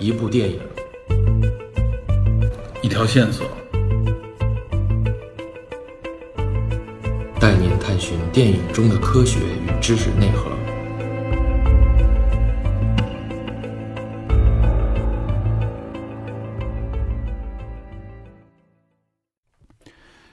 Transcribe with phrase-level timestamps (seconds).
[0.00, 0.60] 一部电影，
[2.82, 3.44] 一条线索，
[7.40, 10.48] 带您探寻电影中的科学与知识内核。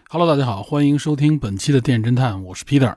[0.08, 2.96] Hello，大家好，欢迎收听本期的电影侦探，我是 Peter。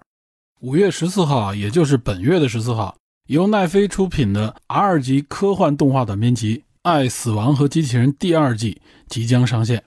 [0.61, 2.95] 五月十四号啊，也就是本月的十四号，
[3.27, 9.83] 由奈飞出品的 R 级科幻动画短片集《爱、死亡和机器人》第二季即将上线。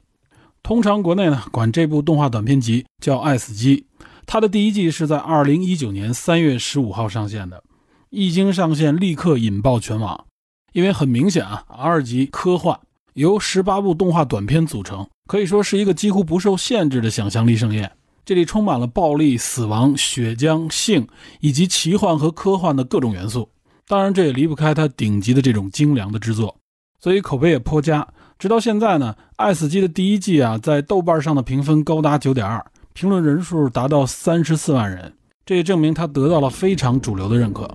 [0.63, 3.86] 通常国内呢管这部动画短片集叫《爱死机》，
[4.26, 7.63] 它的第一季是在二零一九年三月十五号上线的，
[8.09, 10.26] 一经上线立刻引爆全网，
[10.73, 12.80] 因为很明显啊，R 级科幻
[13.13, 15.08] 由十八部动画短片组成。
[15.27, 17.90] 可以说是一个几乎不受限制的想象力盛宴。
[18.26, 21.08] 这里充满了暴力、死亡、血浆、性
[21.40, 23.49] 以及奇幻和科幻的各种元素。
[23.88, 26.55] 当然，这也离不开它顶级的这种精良的制作，
[27.02, 28.07] 所以口碑也颇佳。
[28.38, 32.63] 直到现在呢，《爱死机》的第一季啊，在豆瓣上的评分高达九点二，
[32.94, 35.12] 评论人数达到三十四万人，
[35.46, 37.70] 这也证明它得到了非常主流的认可。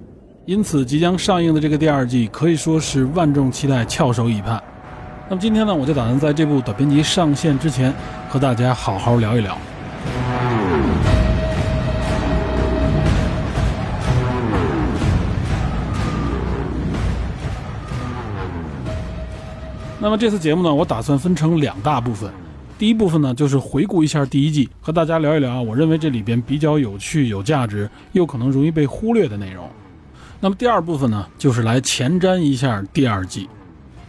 [0.44, 4.62] 因此，即将上映的这个第二季可以说是万众期待、翘首以盼。
[5.28, 7.92] 那么今天呢，我就打算在这部短片集上线之前，
[8.28, 9.58] 和大家好好聊一聊。
[19.98, 22.30] 那么这次节目呢，我打算分成两大部分。
[22.78, 29.66] 第一部分呢，就是回顾一下第一季，和大家聊一聊啊，我认为这里边比较有趣、有价值，又可能容易被忽略的内容。
[30.38, 33.48] 那么第二部分呢，就是来前瞻一下第二季。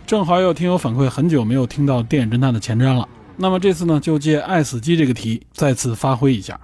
[0.06, 3.08] 正好有听友反馈，很久没有听到电影侦探的前瞻了。
[3.38, 6.60] 那么这次呢，就借“爱死机”这个题再次发挥一下。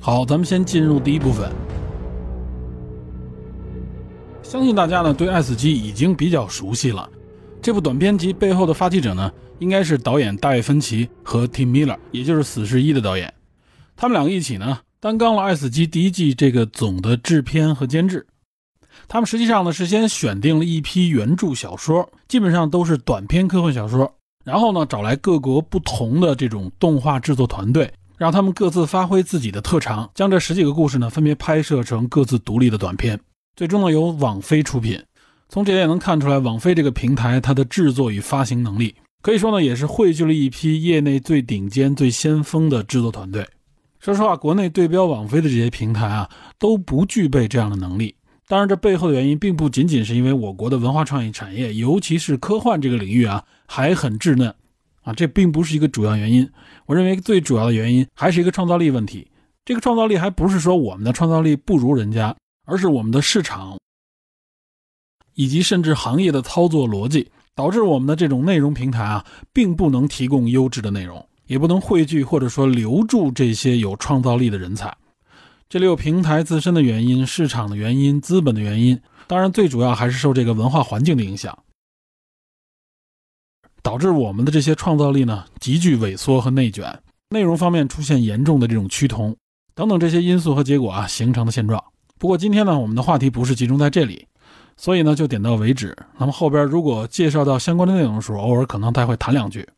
[0.00, 1.50] 好，咱们先进入第一部分。
[4.42, 7.06] 相信大家呢对“爱死机”已经比较熟悉了。
[7.64, 13.32] 这部短片集背后的发起者呢，应该是导演大卫·芬奇和 Tim Miller，也就是《死侍一》的导演。
[13.96, 18.26] 他们两个一起呢，担纲了《爱死机》第一季这个总的制片和监制。
[19.08, 33.18] 他们实际上呢是先选定了一批原著小说，基本上都是短篇科幻小说，然后呢找来各国不同的这种动画制作团队，让他们各自发挥自己的特长，将这十几个故事呢分别拍摄成各自独立的短片。
[33.56, 35.02] 最终呢由网飞出品。
[35.48, 43.46] 从这点也能看出来，网飞这个平台它的制作与发行能力，可以说呢也是汇聚了一批业内最顶尖、最先锋的制作团队。
[44.00, 46.28] 说实话，国内对标网飞的这些平台啊
[46.58, 48.14] 都不具备这样的能力。
[48.46, 54.54] 当然，这背后的原因并不仅仅是因为我国的文化创意产业，尤其是科幻这个领域啊，还很稚嫩
[55.02, 56.46] 啊，这并不是一个主要原因。
[56.84, 59.26] 我认为最主要的原因还是一个创造力问题。
[59.64, 63.78] 这个创造力还不是说我们的创造力不如人家，而是我们的市场
[65.34, 74.94] 以及甚至行业的操作逻辑，导致我们的这种内容平台啊，并不能提供优质的内容，也不能汇聚或者说留住这些有创造力的人才。
[75.68, 81.58] 这里有平台自身的原因、市场的原因、资本的原因，当然最主要还是受这个文化环境的影响，
[83.82, 87.00] 导致我们的这些创造力呢急剧萎缩和内卷，
[87.30, 89.34] 内容方面出现严重的这种趋同
[89.74, 91.82] 等等这些因素和结果啊形成的现状。
[92.18, 94.26] 不过今天呢，我们的话题不是集中在这里，
[94.76, 95.96] 所以呢就点到为止。
[96.18, 99.68] 那么后边如果介绍到相关的内容的时候，偶尔可能他会谈两句。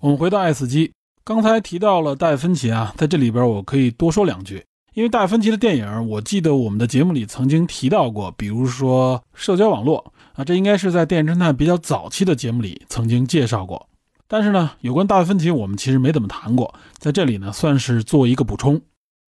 [0.00, 0.88] 我们回到《爱死机》，
[1.24, 4.64] 刚才提到了戴芬奇啊，在这里边我可以多说两句。
[4.94, 13.88] 因为戴芬奇的电影，我记得我们的节目里曾经提到过，比如说社交网络啊，这应该是在电影侦探比较早期的节目里曾经介绍过。
[14.28, 18.80] 但是呢，有关戴芬奇，我们其实没怎么谈过，在这里呢算是做一个补充。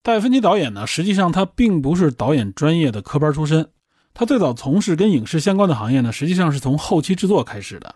[0.01, 3.69] 戴芬奇导演呢，实际上他并不是导演专业的科班出身，
[4.13, 7.95] 他最早从事跟影视相关的行业呢，实际上是从后期制作开始的。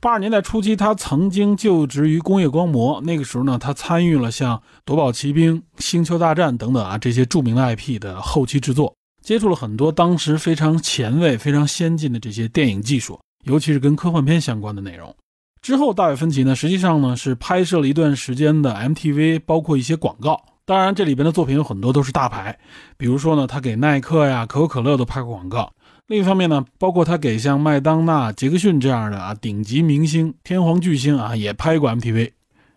[0.00, 3.00] 八十年代初期，他曾经就职于工业光魔。
[3.00, 15.14] 那个时候呢，他参与了像《夺宝奇兵》《星球大战》等等啊这些著名的 IP 的后期制作，接触了很多当时非常前卫、非常先进的这些电影技术，尤其是跟科幻片相关的内容。
[15.62, 20.44] 之后，大卫芬奇呢，实际上呢是拍摄了一段时间的 MTV，包括一些广告。
[20.66, 22.58] 当然，这里边的作品有很多都是大牌，
[22.96, 25.70] 比如说呢，他给耐克呀、可口可乐都拍过广告。
[26.06, 32.32] 另一方面呢，包括他给像麦当娜、杰克逊这样的啊顶级明星、天皇巨星啊也拍过 MTV，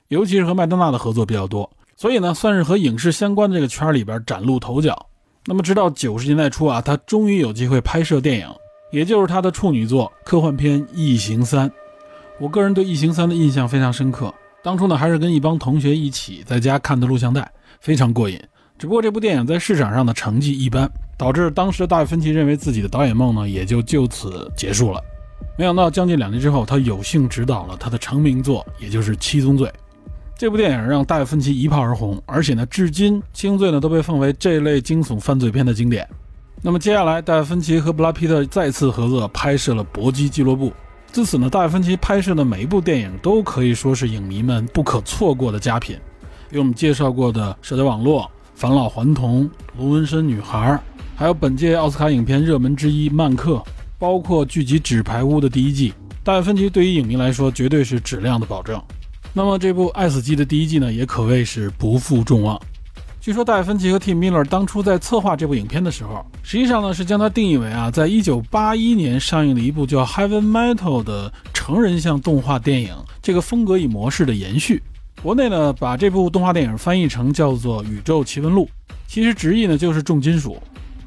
[0.10, 5.08] 尤其是和麦当娜的合作比较多，所以呢算是和影视相关的这个圈里边崭露头角。
[5.46, 8.50] 那么直到九十年代初啊，他终于有机会拍摄电影，
[8.92, 11.70] 也就是他的处女作科幻片《异形三》。
[12.38, 18.40] 我个人对《异形三》的印象非常深刻，当初呢还是跟一帮同学一起在家看的录像带，非常过瘾。
[18.78, 25.02] 只不过这部电影在市场上的成绩一般，导致当时的大卫芬奇认为自己的导演梦呢也就就此结束了。
[25.58, 29.68] 没想到将近两年之后，他有幸执导了他的成名作，也就是《七宗罪》。
[30.38, 36.08] 这部电影让大卫芬奇一炮而红，而且呢，至今《七宗罪》呢都被奉为这类惊悚犯罪片的经典。
[36.62, 40.70] 那么接下来，戴芬奇和布拉皮特再次合作拍摄了《搏击俱乐部》。
[41.12, 45.98] 自此呢，戴芬奇拍摄的每一部电影都可以说是影迷们不可错过的佳品。
[46.50, 48.22] 给我们介绍过的《社交网络》
[48.56, 49.44] 《返老还童》
[49.78, 50.72] 《龙纹身女孩》，
[51.14, 53.56] 还有本届奥斯卡影片热门之一《曼克》，
[54.00, 55.94] 包括剧集《纸牌屋》的第一季。
[56.24, 58.82] 戴芬奇对于影迷来说绝对是质量的保证。
[59.34, 62.58] 那么这部《爱死机》的第一季呢，也可谓是不负众望。
[63.20, 74.82] 据说戴芬奇和 Tim Miller 当初在策划这部影片的时候，实际上呢是将它定义为啊，在一九八一年上映的一部叫《Heaven Metal》的成人向动画电影这个风格与模式的延续。
[75.22, 78.66] 国内呢把这部动画电影翻译成叫做《宇宙奇闻录》，
[79.08, 80.62] 其实直译呢就是重金属。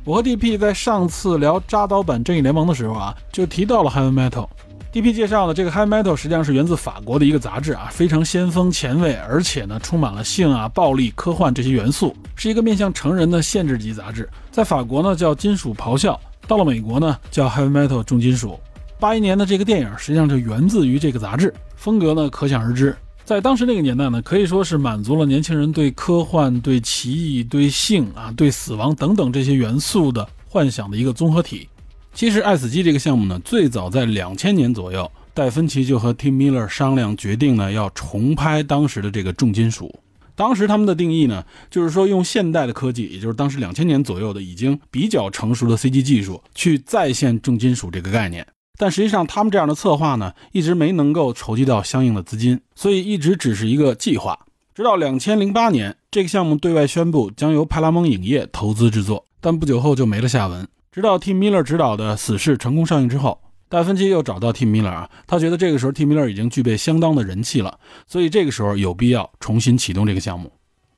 [0.04, 4.48] 我和 DP 在上次聊扎导版《正义联盟》的时候啊，就提到了 Heaven Metal。
[4.92, 5.12] D.P.
[5.12, 14.28] 介绍呢，这个 Heavy Metal 实际上是源自法国的一个杂志啊，非常先锋前卫，而且呢充满了性啊、暴力、科幻这些元素，是一个面向成人的限制级杂志。
[14.50, 16.18] 在法国呢叫金属咆哮，
[16.48, 18.58] 到了美国呢叫 Heavy Metal 重金属。
[18.98, 22.96] 八一年的这个电影实际上就源自于这个杂志，风格呢可想而知。
[23.30, 31.68] 在当时那个年代呢，可以说是满足了年轻人对科幻、对奇异、对性啊、对死亡等等这些元素的幻想的一个综合体。
[32.12, 39.94] 其实《爱死机》这个项目呢，最早在两千年左右，戴芬奇就和 Tim Miller 商量，决定呢要重拍当时的这个重金属。
[40.34, 48.44] 当时他们的定义呢，就是说用现代的科技，也就是当时两千年左右的已经比较成熟的 CG 技术，去再现重金属这个概念。
[48.80, 54.46] 但实际上，他们这样的策划呢，一直没能够筹集到相应的资金，所以一直只是一个计划。
[54.74, 60.66] 直到两千零八年，这个项目对外宣布将由派拉蒙影业投资制作，但不久后就没了下文。
[60.90, 63.38] 直到 Tim Miller 执导的《死侍》成功上映之后，
[63.68, 70.50] 戴芬奇又找到 Tim Miller 啊，他觉得这个时候 Tim Miller 已经具备相当的人气了，所以这个时候有必要重新启动这个项目。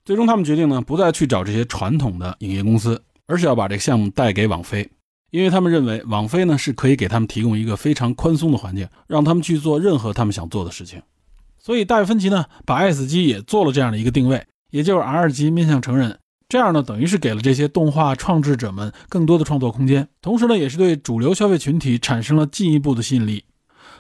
[0.05, 4.89] 最终他们决定呢，不再去找这些传统的影业公司，而是要把这个项目带给网飞，
[5.33, 11.01] 因为他们认为网飞呢是可以给他们提供一个非常宽松的环境，让他们去做任何他们想做的事情。
[11.59, 16.19] 所以戴芬奇呢，把《爱死机》也做了这样的一个定位，也就是 R 级面向成人。
[16.51, 23.45] 这样呢，等于是给了这些动画创制者们更多的创作空间，同时呢，也是对主流消费群体产生了进一步的吸引力。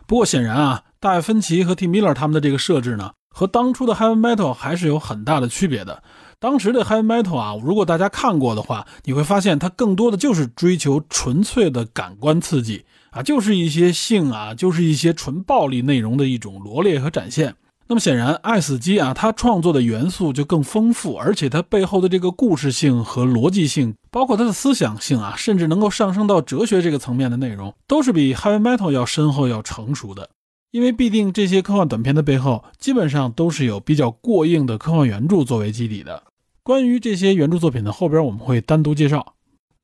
[0.07, 1.89] 不过显然啊，大卫芬奇和 T.
[1.89, 6.03] Miller 他们的这个设置呢，和当初的 Heavy Metal 还是有很大的区别的。
[6.43, 17.55] 当时的 Heavy Metal 啊，如果大家看过的话，你会发现它更多的就是追求纯粹的感官刺激啊，就是一些性啊，就是一些纯暴力内容的一种罗列和展现。
[17.87, 30.29] 那么显然，爱死机啊，它创作的元素就更丰富，而且它背后的这个故事性和逻辑性，包括它的思想性啊，甚至能够上升到哲学这个层面的内容，都是比 Heavy Metal 要深厚、要成熟的。
[30.73, 36.21] 因为必定这些科幻短片的背后，基本上都是有比较过硬的科幻原著作为基底的。
[36.65, 39.35] 关于这些原著作品呢，后边我们会单独介绍。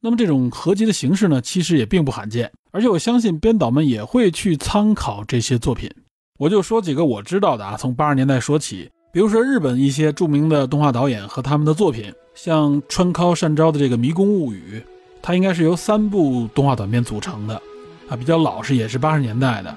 [0.00, 5.90] 那么这种合集的形式呢，其实也并不罕见，而且我相信编导们也会去参考这些作品。
[6.38, 14.80] 我就说几个我知道的啊，从八十年代说起，比如说日本一些著名的动画导演和他们的作品，像川尻善昭的这个《迷宫物语》，
[15.20, 17.60] 它应该是由三部动画短片组成的，
[18.08, 19.76] 啊，比较老实，也是八十年代的。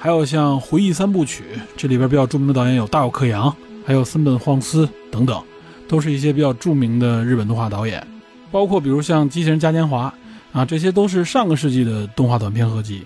[0.00, 1.44] 还有像《回忆三部曲》，
[1.76, 3.54] 这里边比较著名的导演有大友克洋，
[3.84, 5.40] 还有森本晃司等等，
[5.90, 8.06] 都是一些比较著名的日本动画导演。
[8.52, 10.12] 包括比如像《机器人嘉年华》，
[10.58, 13.02] 啊，这些都是上个世纪的动画短片合集。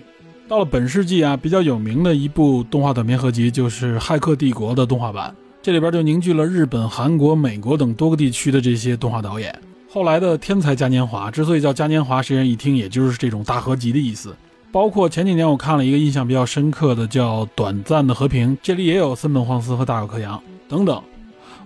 [0.47, 9.53] 到了本世纪啊，比较有名的一部动画短片合集就是《骇客帝国》的动画版，这里边就凝聚了日本、韩国、美国等多个地区的这些动画导演。
[9.89, 14.35] 后来的《天才嘉年华》之所以叫嘉年华，实际上一听也就是这种大合集的意思。
[14.71, 21.01] 包括前几年我看了一个印象比较深刻的叫《短暂的和平》，这里也有森本晃司和大友克洋等等。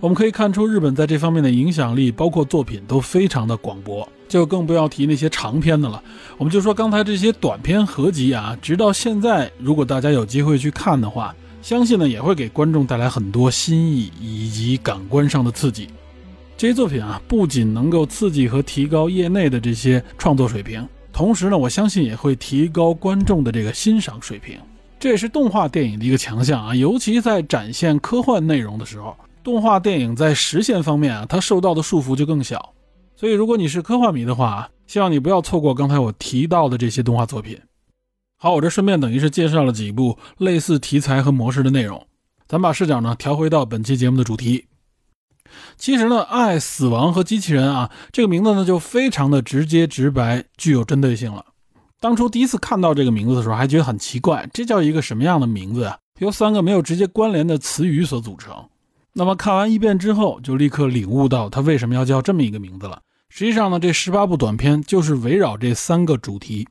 [0.01, 4.07] 我们可以看出日本在这方面的影响力，包括作品都非常的广博。
[4.29, 6.01] 就更不要提那些长篇的了。
[6.37, 15.89] 我们就说刚才这些短篇合集啊，直到现在，如果大家有机会去看的话，相信呢也会给观众带来很多新意以及感官上的刺激。
[16.55, 24.57] 这些作品啊，不仅能够刺激和提高业内的这些创作水平，同时呢，我相信也会提高观众的这个欣赏水平。
[24.99, 29.15] 这也是动画电影的一个强项啊，尤其在展现科幻内容的时候，
[29.49, 32.75] 动画电影在实现方面啊，它受到的束缚就更小。
[33.15, 37.59] 所以，如果你是科幻迷的话，希望你不要错过刚才我提到的这些动画作品。
[38.37, 42.05] 好，我这顺便等于是介绍了几部类似题材和模式的内容。
[42.47, 44.67] 咱把视角呢调回到本期节目的主题。
[45.77, 51.43] 其实呢，爱、死亡和机器人啊，这个名字呢就非常的直接直白，具有针对性了。
[51.99, 55.97] 当初第一次看到这个名字的时候，还觉得很奇怪，这叫一个什么样的名字啊？
[56.19, 58.53] 由三个没有直接关联的词语所组成。
[59.19, 63.01] 那么看完一遍之后，就立刻领悟到它为什么要叫这么一个名字了。
[63.27, 66.65] 实际上呢，这十八部短片就是围绕这三个主题，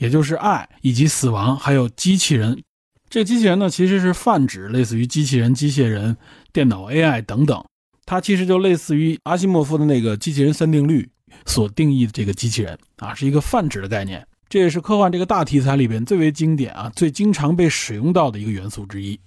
[0.00, 2.60] 也就是爱、以及死亡，还有机器人。
[3.08, 6.16] 这机器人呢，其实是泛指类似于机器人、机械人、
[6.52, 7.64] 电脑 AI 等等。
[8.04, 11.08] 它其实就类似于阿西莫夫的那个机器人三定律
[11.46, 14.26] 所定义的这个机器人啊，是一个泛指的概念。
[14.48, 19.20] 这也是科幻这个大题材里边最为经典啊、最经常被使用到的一个元素之一。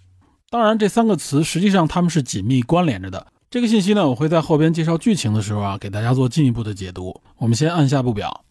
[0.56, 3.28] 当然，这三个词实际上它们是紧密关联着的。
[3.50, 7.14] 这个信息呢，我会在后边介绍剧情的时候啊，给大家做进一步的解读。
[7.36, 8.46] 我们先按下不表。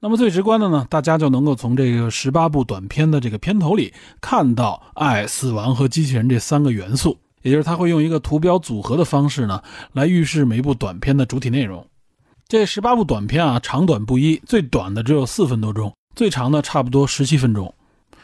[0.00, 9.62] 那么最直观的呢，大家就能够从这个十八部短片的这个片头里看到爱、死亡和机器人这三个元素，也就是它会用一个图标组合的方式呢，
[9.92, 11.86] 来预示每一部短片的主体内容。
[12.48, 17.72] 这十八部短片啊，长短不一，最短的只有四分多钟，最长的差不多十七分钟。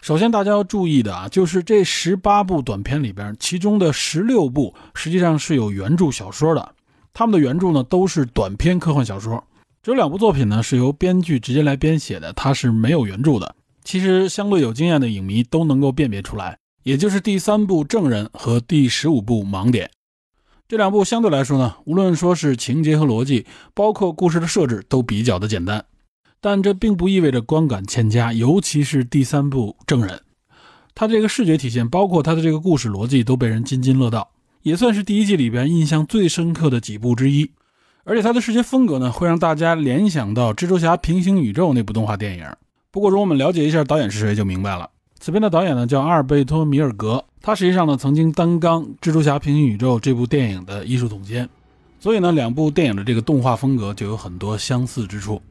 [0.00, 6.74] 首先，大家要注意的啊，就是这十八部短片里边，其中的十六部实际上是有原著小说的，
[7.12, 9.42] 他们的原著呢都是短篇科幻小说，
[9.82, 13.54] 只有两部作品呢是由编剧直接来编写的，它是没有原著的。
[13.84, 19.86] 其实，相对有经验的影迷都能够辨别出来，也就是第三部《证人》和第十五部《盲点》
[20.68, 25.82] 这两部相对来说呢，无论说是情节和逻辑，包括故事的设置，都比较的简单。
[26.40, 30.16] 但这并不意味着观感欠佳，尤其是第三部《证人》，
[30.94, 34.30] 它这个视觉体现，包括它的这个故事逻辑，都被人津津乐道，
[34.62, 37.50] 也算是第一季里边印象最深刻的几部之一。
[38.04, 42.46] 而且它的视觉风格呢，会让大家联想到《蜘蛛侠：平行宇宙》那部动画电影。
[42.90, 44.88] 不过，如果我们了解一下导演是谁，就明白了。
[45.20, 51.48] 此片的导演呢叫阿尔贝托·米尔格，他实际上呢曾经担纲《蜘蛛侠：平行宇宙》这部电影的艺术总监，
[52.00, 55.42] 所以呢，两部电影的这个动画风格就有很多相似之处。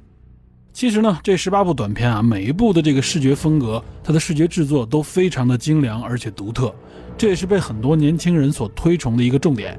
[0.77, 6.71] 其实呢，这十八部短片啊，每一部的这个视觉风格，它的视觉制作都非常的精良而且独特，
[7.17, 9.75] 这也是被很多年轻人所推崇的一个重点。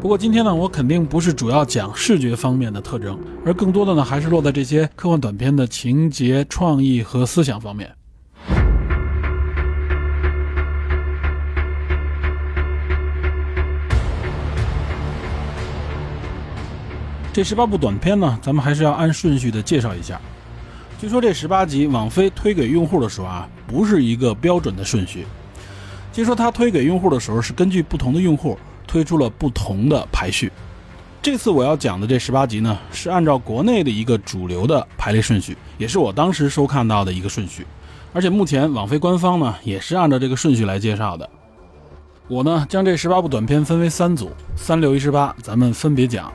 [0.00, 7.94] 不过今天呢，我肯定不是主要讲视觉方面的特征，而更多的呢，还是落在这些科幻短片的情节、创意和思想方面。
[17.32, 20.20] 这十八部短片呢，咱们还是要按顺序的介绍一下。
[21.00, 25.26] 据说这十八集网飞推给用户的时候啊，不是一个标准的顺序。
[26.12, 30.52] 据说他推给用户的时候是根据不同的用户推出了不同的排序。
[31.22, 37.66] 这次我要讲的这十八集呢，是按照国内的一个主流的排列顺序，也是我当时收看到的一个顺序。
[38.12, 41.26] 而且目前网飞官方呢，也是按照这个顺序来介绍的。
[42.28, 46.30] 我呢，将这十八部短片分为三组，三六一十八，咱们分别讲。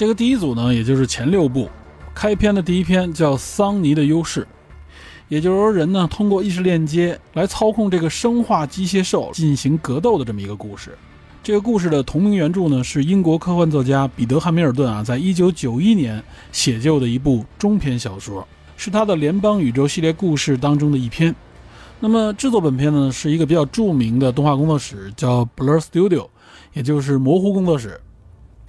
[0.00, 1.68] 这个第一组呢，也就是前六部，
[2.14, 4.40] 开篇的第一篇叫《桑尼的优势》，
[5.28, 10.96] 也就是说人呢通过意识链接来操控这个生化机械兽进行格斗的这么一个故事。
[11.42, 21.36] 这个故事的同名原著呢是英国科幻作家彼得·汉密尔顿啊在一九九一年写就的一部中篇小说，是他的联邦宇宙系列故事当中的一篇。
[21.98, 26.28] 那么制作本片呢是一个比较著名的动画工作室，叫 Blur Studio，
[26.72, 28.00] 也就是模糊工作室。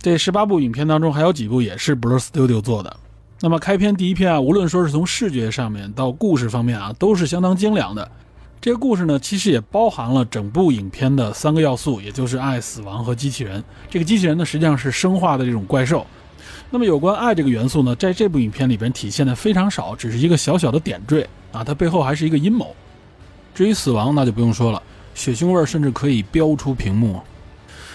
[0.01, 2.97] 这十八部影片当中，还有几部也是 Blur Studio 做的。
[3.39, 8.09] 那么开篇第一篇啊，无论说是从视觉上面到故事方面啊，都是相当精良的。
[8.59, 13.63] 这个故事呢，其实也包含了整部影片的三个要素，也就是爱、死亡和机器人。
[13.91, 16.05] 这个机器人呢，实际上是生化的这种怪兽。
[16.71, 22.75] 那么有关爱这个元素呢，在这部影片里边体现的非常少，只是一个小小的点缀啊，它背后还是一个阴谋。
[23.53, 24.81] 至于死亡，那就不用说了，
[25.13, 27.21] 血腥味甚至可以飙出屏幕。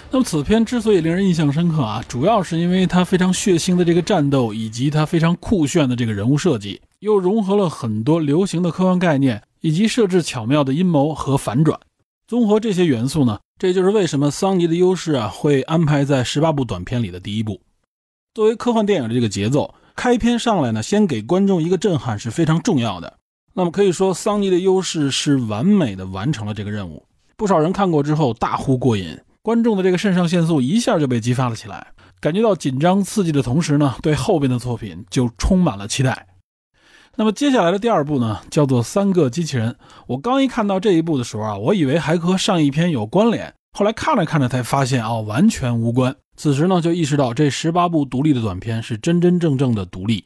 [0.09, 11.77] 那么此片之所以令人印象深刻啊，主要是因为它非常血腥的这个战斗，以及它非常酷炫的这个人物设计，又融合了很多流行的科幻概念，以及设置巧妙的阴谋和反转。
[12.25, 17.59] 综合这些元素呢，这就是为什么桑尼的优势啊会安排在十八部短片里的第一部。
[18.33, 23.17] 作为科幻电影的这个节奏，开篇上来呢，先给观众一个震撼是非常重要的。
[23.53, 27.03] 那么可以说，桑尼的优势是完美的完成了这个任务。
[27.35, 29.17] 不少人看过之后大呼过瘾。
[29.47, 36.27] 观众的这个肾上腺素一下就被激发了起来，感觉到紧张刺激的同时呢，对后边的作品就充满了期待。
[37.15, 39.71] 那么接下来的第二部呢，叫做《三个机器人》。
[40.05, 46.13] 我刚一看到这一部的时候啊，我以为还和上一篇有关联，后来看着看着才发现啊，完全无关。
[46.35, 50.25] 此时呢，就意识到这十八部独立的短片是真真正正的独立，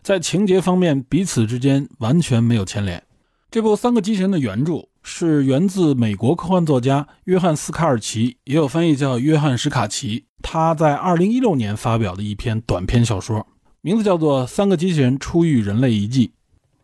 [0.00, 3.02] 在情节方面彼此之间完全没有牵连。
[3.50, 4.89] 这部《三个机器人》的原著。
[5.02, 10.24] 是源自美国科幻作家约翰斯卡尔奇，也有翻译叫约翰史卡奇。
[10.42, 13.46] 他在2016年发表的一篇短篇小说，
[13.80, 16.28] 名字叫做《三个机器人出狱人类遗迹》。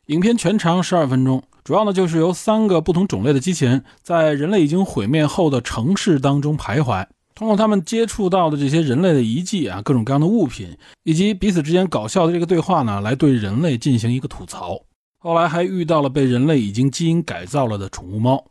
[0.07, 7.05] 影片全长十二分钟，主要呢就是由三个不同种类的机器人在人类已经毁灭后的城市当中徘徊，
[7.35, 14.81] 通过他们接触到的这些人类的遗迹啊，各种各样的物品，以及彼此之间搞笑的这个对话呢，来对人类进行一个吐槽。
[15.27, 18.45] 后来还遇到了被人类已经基因改造了的宠物猫。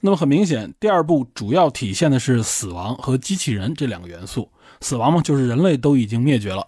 [0.00, 4.50] 那么很明显，第二部主要体现的是死亡和机器人这两个元素。
[4.80, 6.66] 死亡嘛，就是人类都已经灭绝了。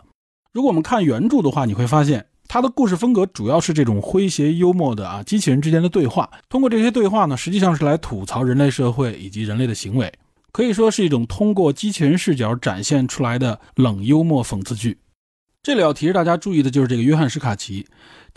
[0.52, 6.30] 如果我们看原著的话，你会发现它的故事风格主要是这种诙谐幽默的啊，机器人之间的对话。
[6.50, 10.12] 通过这些对话呢，实际上是来吐槽人类社会以及人类的行为，
[10.52, 14.98] 可以说是一种通过机器人视角展现出来的冷幽默讽刺剧。
[15.62, 17.84] 这里要提示大家注意的就是这个约翰·史卡奇，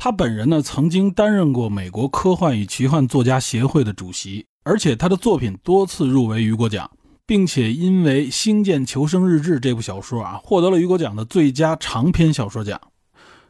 [0.01, 6.89] 他本人呢曾经担任过美国科幻与奇幻作家协会的主席，而且他的作品多次入围雨果奖。
[7.27, 12.82] 并且因为《星舰求生日志》这部小说啊，获得了雨果奖的最佳长篇小说奖。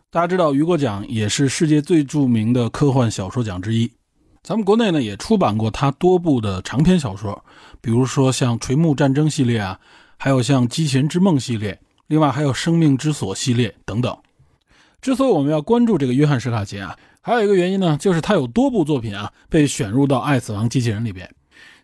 [0.10, 3.90] 大家知道，雨果奖也是世界最著名的科幻小说奖之一。
[4.44, 7.42] 咱们国内呢，也出版过他多部的长篇小说，
[7.80, 9.80] 比如说像《垂暮战争》系列啊，
[10.18, 14.18] 还有像《机器人之梦》系列，另外还有《生命之锁》系列等等。
[15.02, 21.30] 之所以我们要关注这个约翰·史卡奇啊，还有一个原因呢，就是他有多部作品啊被选入到《爱死亡机器人》里边。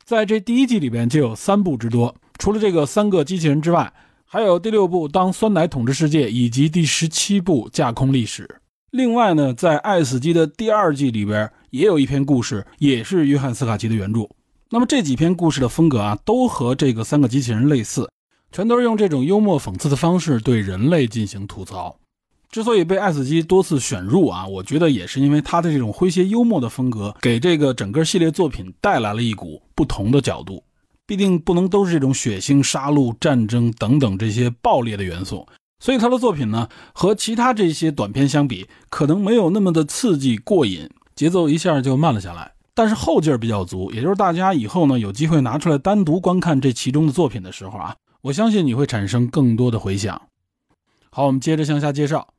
[0.04, 3.92] 在这第一季里边就有三部之多，除了这个三个机器人之外，
[4.26, 8.44] 还有第六部《当酸奶统治世界》以及第十七部《架空历史》。
[8.92, 14.30] 另外呢，在《爱死机》的第二季里边也有一篇故事，也是约翰斯卡奇的原著。
[14.70, 18.10] 那么这几篇故事的风格啊，都和这个三个机器人类似，
[18.52, 21.98] 全都是用这种幽默讽刺的方式对人类进行吐槽。
[22.56, 30.64] 之所以被爱死机多次选入啊，我觉得也是因为他的这种诙谐幽默的风格，给这个整个系列作品带来了一股不同的角度。
[31.06, 35.46] 必定不能都是这种血腥、杀戮、战争等等这些暴烈的元素，
[35.82, 42.54] 所以他的作品呢，和其他这些短片相比，可能没有那么的刺激过瘾，节奏一下就慢了下来。
[42.74, 50.22] 但是后劲儿比较足，也就是大家以后呢有机会拿出来单独观看这其中的作品的时候啊，我相信你会产生更多的回响。
[51.10, 52.30] 好，我们接着向下介绍。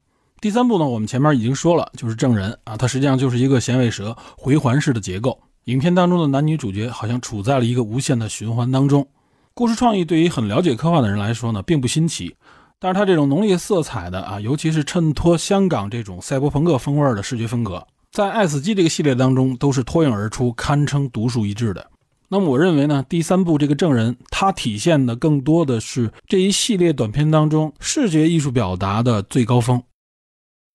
[0.40, 5.38] 第三部呢，我们前面已经说了，就是证人啊，它实际上就是一个响尾蛇回环式的结构。
[5.64, 9.06] 影片当中的男女主角好像处在了一个无限的循环当中。
[9.54, 12.36] 故事创意对于很了解科幻的人来说呢，并不新奇，
[12.78, 21.84] 但是它这种浓烈色彩的啊，尤其是衬托香港这种赛博朋克风味的视觉风格，在《爱死机》这个系列当中都是脱颖而出，堪称独树一帜的。
[22.28, 29.82] 那么我认为呢，第三部这个证人，它体现的更多的是这一系列短片当中视觉艺术表达的最高峰。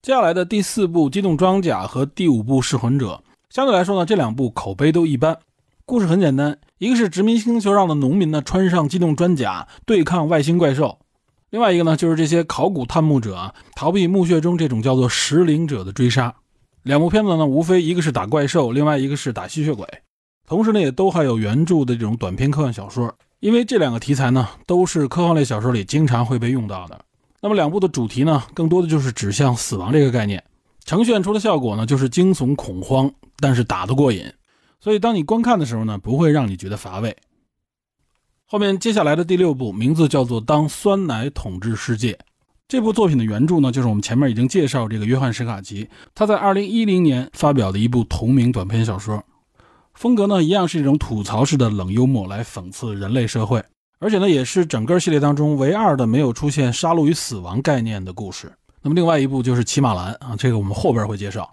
[0.02, 5.38] 接下来的第四部《机动装甲》和第五部《噬魂者》，相对来说呢，这两部口碑都一般。
[5.86, 10.98] 故事很简单，一个是殖民星球上的农民呢穿上机动装甲对抗外星怪兽，
[11.52, 16.34] 另外一个呢就是这些考古探墓者啊逃避墓穴中这种叫做食灵者的追杀。
[16.82, 19.88] 两部片子呢，无非一个是打怪兽，另外一个是打吸血鬼，
[20.48, 27.00] 同时呢也都还有原著的这种短篇科幻小说，因为这两个题材呢都是科幻类小说里经常会被用到的。
[27.42, 30.44] 那么两部的主题呢，更多的就是指向死亡这个概念，
[30.86, 34.32] 呈现出的效果呢，就是惊悚恐慌，但是打得过瘾，
[34.80, 37.18] 所以当你观看的时候呢，不会让你觉得乏味。
[38.46, 42.14] 后面接下来的第六部名字叫做《当酸奶统治世界》，
[42.68, 49.24] 这部作品的原著呢，就是我们前面已经介绍这个约翰史卡奇，他在二零一零年发表的一部同名短篇小说，
[49.96, 53.64] 风格呢一样是一种吐槽式的冷幽默，来讽刺人类社会。
[54.02, 58.52] 而且呢，也是整个系列当中唯二的没有出现杀戮与死亡概念的故事。
[58.82, 61.48] 那么，另外一部就是《骑马兰》啊，这个我们后边会介绍。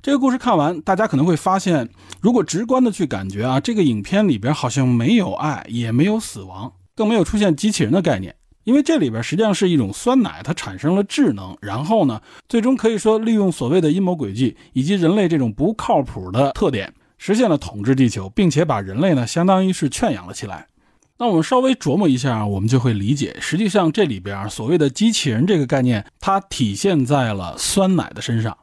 [0.00, 1.86] 这个故事看完，大家可能会发现，
[2.22, 8.34] 如果直观的去感觉啊，这个影片里边好像没有爱，也没有死亡，更没有出现机器人的概念。
[8.64, 20.66] 因为这里边实际上是一种酸奶，它产生了智能，然后呢，最终可以说利用所谓的阴谋诡计以及人类这种不靠谱的特点，实现了统治地球，并且把人类呢，相当于是圈养了起来。
[21.18, 28.56] 那我们稍微琢磨一下，我们就会理解，实际上这里边所谓的机器人这个概念，它体现在了酸奶的身上。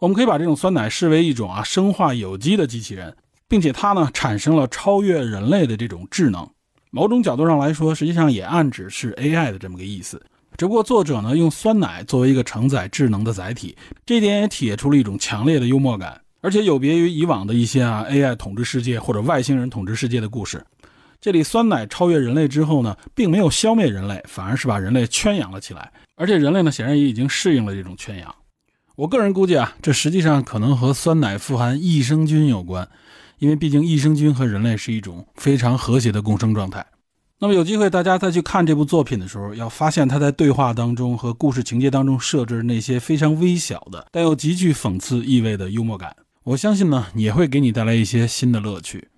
[0.00, 3.14] 我们可以把这种酸奶视为一种啊生化有机的机器人，
[3.46, 6.48] 并且它呢产生了超越人类的这种智能。
[6.90, 10.20] 某种角度上来说，实际上也暗指是 AI 的这么个意思。
[10.56, 20.64] 只不过作者呢用酸奶作为一个承载智能的载体，这一点也体现出了一种强烈的幽默感，而且有别于以往的一些啊 AI 统治世界或者外星人统治世界的故事。
[21.20, 25.92] 这里酸奶超越人类之后呢，并没有消灭人类，反而是把人类圈养了起来。
[26.16, 28.34] 而且人类呢，显然也已经适应了这种圈养。
[28.96, 32.88] 我个人估计啊，这实际上可能和酸奶富含益生菌有关，
[33.38, 36.86] 因为毕竟益生菌和人类是一种非常和谐的共生状态。
[37.38, 49.08] 那么有机会大家再去看这部作品的时候，要发现他在对话当中和故事情节当中设置那些非常微小的但又极具讽刺意味的幽默感，我相信呢也会给你带来一些新的乐趣。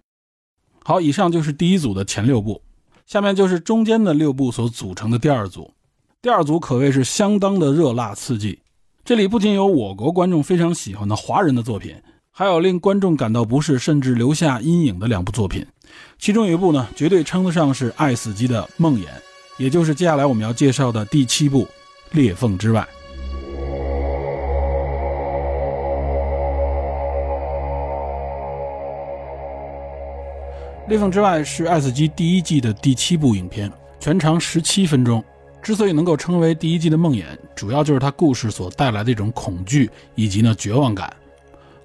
[0.85, 2.63] 好，以上就是第一组的前六部，
[3.07, 5.73] 下面就是中间的六部所组成的第二组。
[6.21, 8.61] 第二组可谓是相当的热辣刺激，
[9.05, 11.95] 这里不仅有我国观众非常喜欢的华人的作品，
[12.31, 15.67] 还有令观众感到不适甚至留下阴影的两部作品。
[16.19, 19.07] 其中一部呢，绝对称得上是爱死机的梦魇，
[19.59, 21.65] 也就是接下来我们要介绍的第七部
[22.13, 22.81] 《裂缝之外》。
[30.89, 35.23] 《裂缝之外》是爱死机第一季的第七部影片，全长十七分钟。
[35.63, 41.15] 之所以能够称为第一季的梦魇，主要就是它故事所带来的一种恐惧以及呢绝望感。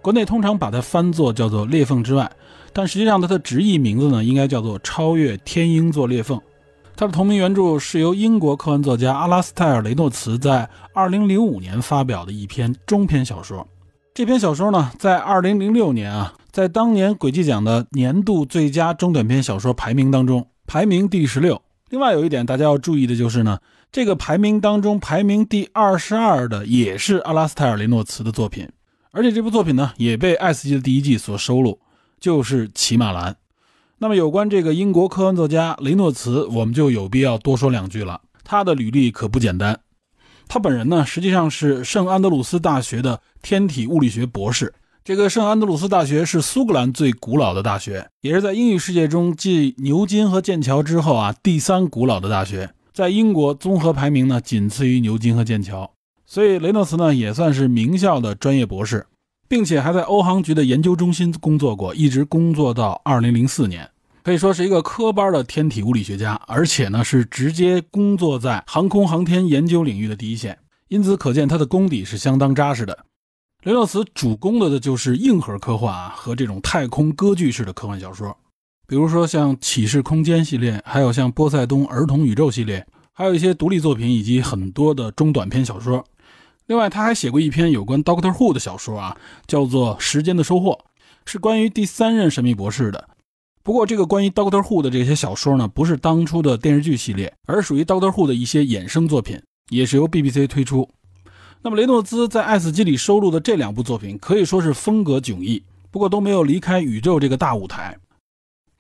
[0.02, 2.24] 国内通常把它翻作叫做《裂缝之外》。
[2.74, 6.38] 但实际上，它的直译名字呢，应该叫做《超越天鹰座裂缝》。
[6.96, 13.66] 它的同名原著是由英国科幻作家阿拉斯泰尔·雷诺茨在2005年发表的一篇中篇小说。
[14.16, 21.62] 这篇小说呢，在2006年啊，在当年轨迹奖的年度最佳中短篇小说排名当中排名第十六。
[21.92, 23.60] 另外有一点大家要注意的就是呢，
[23.92, 28.68] 这个排名当中排名第二十二的也是阿拉斯泰尔·雷诺茨的作品，
[29.12, 31.80] 而且这部作品呢，也被《爱斯基》的第一季所收录。
[32.20, 33.36] 就是骑马兰。
[34.00, 38.20] 那么有关这个英国科幻作家雷诺茨，我们就有必要多说两句了。
[38.44, 39.80] 他的履历可不简单。
[40.48, 44.74] 他本人呢，实际上是圣安德鲁斯大学的天体物理学博士。
[45.08, 52.70] 这个圣安德鲁斯大学是苏格兰最古老的大学，也是在英语世界中继牛津和剑桥之后啊第三古老的大学。
[52.92, 55.90] 在英国综合排名呢，仅次于牛津和剑桥。
[56.26, 59.08] 所以雷诺茨呢，也算是名校的专业博士。
[59.48, 63.90] 并且还在欧航局的研究中心工作过，一直工作到二零零四年，
[64.26, 70.58] 可以说是一个科班的天体物理学家，而且呢是直接工作在航空航天研究领域的第一线，
[70.90, 73.06] 因此可见他的功底是相当扎实的。
[73.68, 78.34] 雷诺茨主攻的的就是硬核科幻啊和这种太空歌剧式的科幻小说，
[78.88, 86.02] 比如说像《启示空间》系列，还有像《波塞冬儿童宇宙》系列，还有一些独立作品以及很多的中短篇小说。
[86.68, 90.72] 另外，他还写过一篇有关 Doctor Who 的小说啊，叫做《时间的收获》，
[91.26, 93.10] 是关于第三任神秘博士的。
[93.64, 99.38] 不过，这个关于 Doctor Who 的这些小说呢，不是当初的电视剧系列，而属于 Doctor Who 的一些衍生作品，
[99.72, 100.90] 也是由 BBC 推出。
[101.68, 107.98] 那么，雷诺兹在《爱死机》里收录的这两部作品可以说是风格迥异，不过都没有离开宇宙这个大舞台。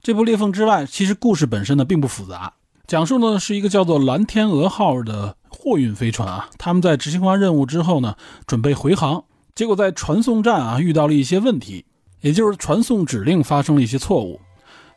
[0.02, 2.54] 这部《裂缝之外》其实故事本身呢并不复杂，
[2.88, 5.36] 讲述的是一个叫做“蓝天鹅号”的。
[5.50, 11.84] 货运飞船啊，他们在执行完任务之后呢，准备回航，结果在传送站啊遇到了一些问题，
[12.22, 14.40] 也就是传送指令发生了一些错误。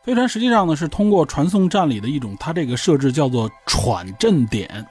[0.05, 4.87] 飞船实际上呢是通过传送站里的一种它这个设置叫做喘振点，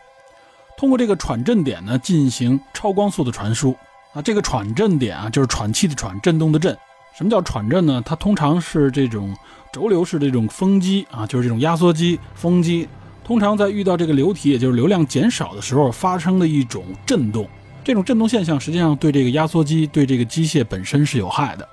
[0.79, 3.75] 通过这个喘振点呢进行超光速的传输
[4.13, 4.21] 啊。
[4.21, 6.73] 这个喘振点啊就是喘气的喘，振动的振。
[7.17, 8.01] 什么叫喘振呢？
[8.05, 9.35] 它通常是这种
[9.73, 12.87] 轴流式的这种风机啊，就是这种压缩机、风机。
[13.25, 17.45] 通常在遇到这个流体，也就是流量减少的时候，发生的一种震动。
[17.83, 21.67] 这种震动现象实际上对这个压缩机、对这个机械本身是有害的。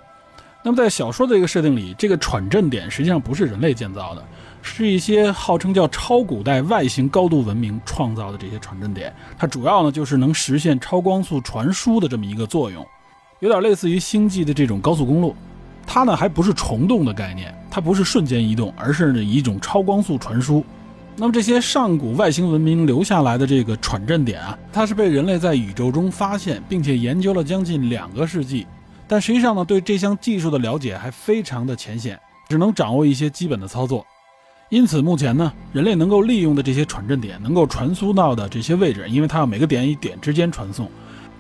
[0.64, 4.24] 那么在小说的这个设定里，这个喘振点实际上不是人类建造的，
[4.66, 9.14] 是一些号称叫超古代外星高度文明创造的这些传振点。
[9.38, 12.84] 它主要呢就是能实现超光速传输的这么一个作用，
[13.40, 15.34] 有点类似于星际的这种高速公路。
[15.86, 20.64] 它呢还不是虫洞的概念，它不是瞬间移动，而是呢一种超光速传输。
[21.16, 28.66] 那么这些上古外星文明留下来的这个喘振点啊，它是被人类在宇宙中发现，并且研究了将近两个世纪，
[29.08, 34.04] 但实际上呢，对这项技术的了解还非常的浅显，只能掌握一些基本的操作。
[34.68, 40.90] 因此，目前呢，人类能够利用的这些传振点，能够传输到的这些位置，因为它要每个点与点之间传送，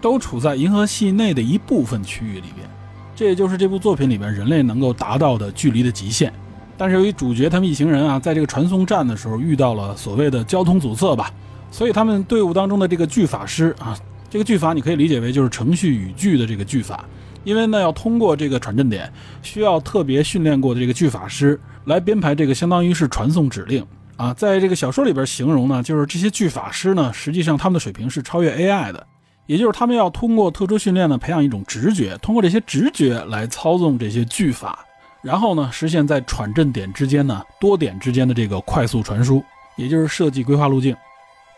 [0.00, 2.68] 都处在银河系内的一部分区域里边。
[3.16, 6.32] 这也就是这部作品里边人类能够达到的距离的极限。
[6.78, 11.28] 但是由于主角他们一行人啊，在这个传送站的时候遇到了所谓的交通阻塞吧，
[11.72, 13.98] 所以他们队伍当中的这个巨法师啊，
[14.30, 17.04] 这个巨法你可以理解为就是程序语句的这个巨法，
[17.42, 19.12] 因为呢要通过这个传振点，
[19.42, 23.84] 需要特别训练过的这个巨法师来编排这个相当于是传送指令
[24.16, 29.06] 啊，在这个小说里边形容呢，就是这些巨法师呢，实际上他们的水平是超越 AI 的，
[29.46, 34.84] 也就是他们要通过特殊训练呢，培养一种直觉，通过这些直觉来操纵这些巨法。
[35.22, 39.42] 然后呢，实现在传振点之间呢多点之间的这个快速传输，
[39.76, 40.96] 也就是设计规划路径。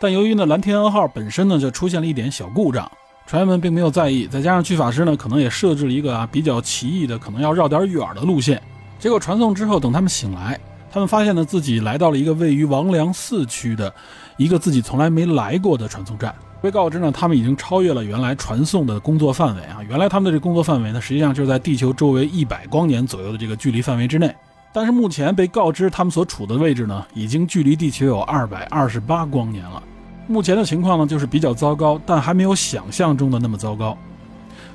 [0.00, 2.90] 但由于呢蓝天鹅号本身呢就出现了一点小故障，
[3.26, 4.26] 船员们并没有在意。
[4.26, 8.60] 再加上巨法师呢可能也设置了一个啊比较奇异的，可能要绕点远的路线。
[8.98, 10.58] 结果传送之后，等他们醒来，
[10.90, 13.92] 他们发现呢自己来到了一个位于王良四区的
[14.36, 16.34] 一个自己从来没来过的传送站。
[16.60, 19.78] 被告知呢，他们已经超越了原来传送的工作范围啊！
[19.88, 24.34] 原来他们的这工作范围呢，实际上就是在地球周围一百光年左右的这个距离范围之内。
[24.72, 29.80] 但是目前被告知他们所处的位置呢，已经距离地球有二百二十八光年了。
[30.26, 33.96] 目前的情况呢，就是比较糟糕，但还没有想象中的那么糟糕。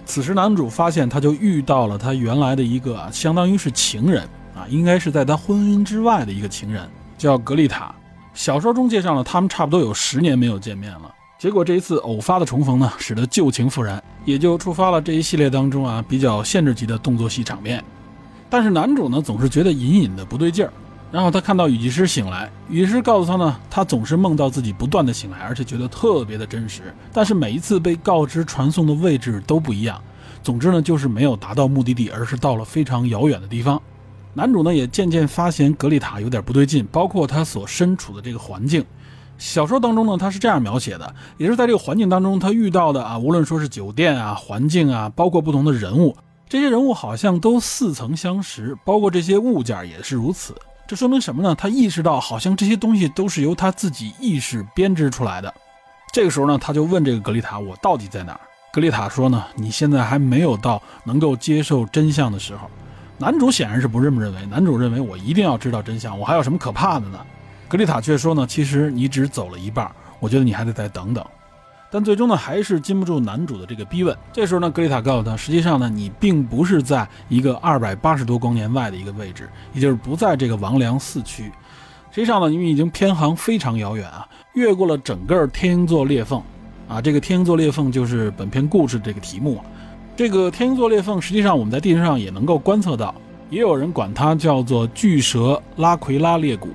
[0.05, 4.23] 此时男主发现，他就遇到了他原来的一个相当于是情人
[4.55, 6.87] 啊，应该是在他婚姻之外的一个情人，
[7.17, 7.93] 叫格丽塔。
[8.33, 11.13] 小说中介绍了他们差不多有十年没有见面了。
[11.39, 17.83] 结果这一次偶发的重逢呢，使得旧情复燃，也就触发了这一系列当中啊比较限制级的动作戏场面。
[18.49, 20.71] 但是男主呢总是觉得隐隐的不对劲儿，
[21.13, 30.01] 然后他看到雨季师醒来，雨师告诉他呢，他总是梦到自己不断的醒来，而且觉得特别的真实，但是每一次被告知传送的位置都不一样。
[30.41, 33.79] 总之呢，就是没有达到目的地，而是到了非常遥远的地方。
[34.33, 38.83] 男主呢也渐渐发现格丽塔有点不对劲，包括他所身处的这个环境。
[39.37, 46.17] 小说当中呢，他是这样描写的，也是在这个环境当中他遇到的啊，无论说是酒店啊、环境啊，包括不同的人物，
[46.49, 50.55] 这些人物好像都似曾相识，包括这些物件也是如此。
[50.93, 51.55] 这说明什么呢？
[51.55, 55.51] 他意识到好像这些东西都是由他自己意识编织出来的。
[56.11, 58.39] 这个时候呢，他就问这个格丽塔：“我到底在哪儿？”
[58.71, 62.69] 格丽塔说：“呢，你现在还没有到能够接受真相的时候。”
[63.17, 67.19] 男主显然是不这么认为，男主认为我一定要知道真相，我还有什么可怕的呢？
[67.67, 71.25] 格丽塔却说呢，其实你只走了一半，我觉得你还得再等等。
[71.93, 74.17] 但最终呢，还是禁不住男主的这个逼问。
[74.31, 81.51] 这时候呢，格丽塔告诉他，实际上呢，你并不是在一个二百八十多光年外的一个位置，也就是不在这个王良四区。
[82.09, 86.41] 实际上呢，因为已经偏航非常遥远啊，越过了整个天鹰座裂缝
[86.89, 86.99] 啊。
[86.99, 89.61] 这个天鹰座裂缝就是本片故事这个题目。
[90.15, 93.13] 这个天鹰座裂缝，实际上我们在地球上也能够观测到，
[93.51, 96.69] 也有人管它叫做巨蛇拉奎拉裂谷。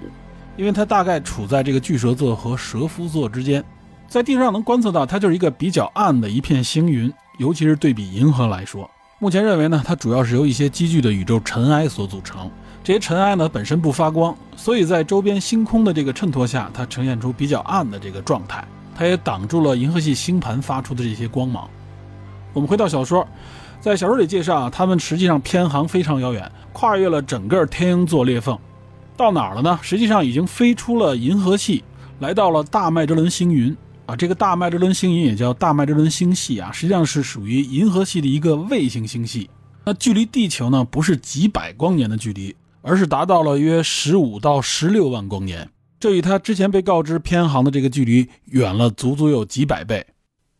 [0.56, 3.64] 因为它大概处在这个巨蛇座和蛇夫座之间，
[4.08, 8.90] 在地上能观测到，它就是一个比较暗的一片星云，尤其是对比银河来说。
[9.18, 12.50] 目前认为呢，它主要是由一些积聚的宇宙尘埃所组成。
[12.82, 18.66] 这些尘埃呢本身不发光，所以在周边星空的这个衬托下，它呈现出比较暗的这个状态。
[18.94, 21.68] 它也挡住了银河系星盘发出的这些光芒。
[22.54, 23.28] 我们回到小说，
[23.78, 28.58] 在小说里介绍啊，他们实际上偏航非常遥远，跨越了整个天鹰座裂缝。
[29.18, 29.78] 到哪儿了呢？
[29.82, 31.84] 实际上已经飞出了银河系，
[32.20, 33.76] 来到了大麦哲伦星云
[34.08, 34.16] 啊。
[34.16, 39.48] 这个大麦哲伦星云也叫大麦哲伦星系啊，实际上是属于银河系的一个卫星星系。
[39.84, 45.70] 那距离地球呢，不是几百光年的距离，而是达到了约十五到十六万光年。
[46.00, 50.06] 这与他之前被告知偏航的这个距离远了足足有几百倍。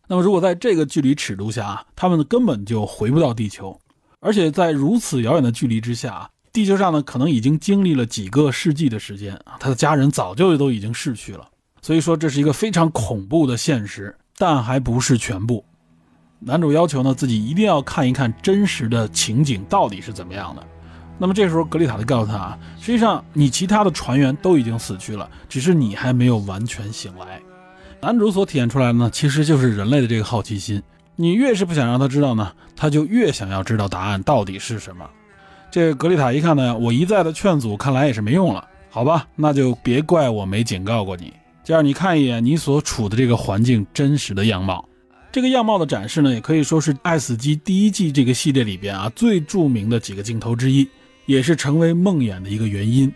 [0.08, 3.78] 那么如果在这个距离尺度下啊，他们根本就回不到地球，
[4.20, 6.30] 而且在如此遥远的距离之下。
[6.50, 11.46] 地球上呢，可能已经经历了几个世纪的时间啊，他的家人早就都已经逝去了，
[11.80, 15.64] 所以说这是一个非常恐怖的现实，但还不是全部。
[16.40, 20.62] 男主要求呢，自己一定要看一看真实的情景到底是怎么样的。
[21.18, 27.40] 那么这时候格丽塔就告诉他啊，实际上你其他的船员都已经死去了，只是你还没有完全醒来。
[28.00, 30.80] 男主所体现出来的呢，其实就是人类的这个好奇心，
[31.16, 35.04] 你越是不想让他知道呢，他就越想要知道答案到底是什么。
[35.72, 38.64] 这格丽塔一看呢，我一再的劝阻，看来也是没用了。
[38.88, 41.32] 好吧，那就别怪我没警告过你。
[41.68, 44.88] 就让你看一眼你所处的这个环境真实的样貌。
[45.30, 50.88] 这个样貌的展示呢，也可以说是《爱死机》第一季这个系列里边啊最著名的几个镜头之一，
[51.26, 53.12] 也是成为梦魇的一个原因。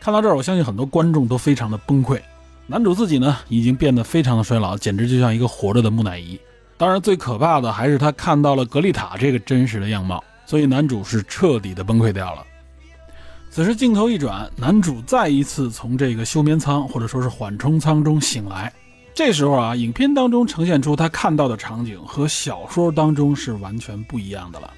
[0.00, 2.20] 看到这儿，我相信很多观众都非常的崩溃。
[2.66, 6.36] 男主自己呢，已经变得非常的衰老，简直就像一个活着的木乃伊。
[6.76, 10.20] 当然，最可怕的还是他看到了格丽塔这个真实的样貌。
[10.46, 12.44] 所以男主是彻底的崩溃掉了。
[13.54, 18.72] 此时镜头一转，男主再一次从这个休眠舱或者说是缓冲舱中醒来。
[19.14, 24.68] 这时候啊，影片当中呈现出他看到的场景和小说当中是完全不一样的了。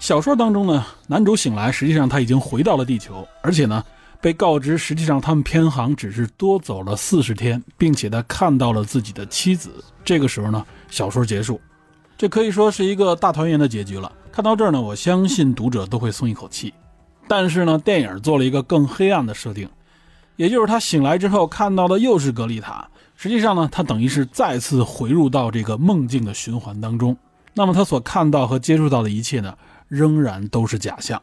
[0.00, 3.80] 小说当中呢，男主醒来，实际上他已经回到了地球，而且呢，
[4.20, 9.70] 被告知实际上他们偏航只是多走了四十天，并且他看到了自己的妻子。
[10.04, 11.60] 这个时候呢，小说结束，
[12.18, 14.10] 这可以说是一个大团圆的结局了。
[14.32, 16.74] 看到这儿呢，我相信读者都会松一口气。
[17.30, 19.68] 但是呢，电影做了一个更黑暗的设定，
[20.34, 22.88] 也就是他醒来之后看到的又是格丽塔。
[23.14, 27.16] 实际上呢，他等于是再次回入到这个梦境的循环当中。
[27.54, 31.22] 那么他所看到和接触到的一切呢，仍然都是假象。